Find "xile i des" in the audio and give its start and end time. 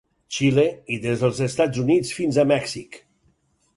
0.35-1.21